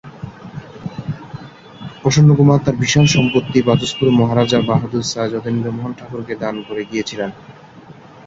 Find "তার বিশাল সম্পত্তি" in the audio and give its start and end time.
2.65-3.57